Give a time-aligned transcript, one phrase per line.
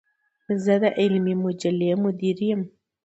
[0.63, 2.61] زۀ د علمي مجلې مدير يم.